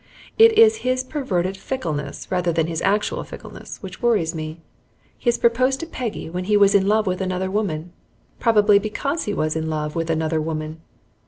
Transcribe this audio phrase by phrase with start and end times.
[0.39, 4.59] It is his perverted fickleness rather than his actual fickleness which worries me.
[5.15, 7.91] He has proposed to Peggy when he was in love with another woman,
[8.39, 10.81] probably because he was in love with another woman.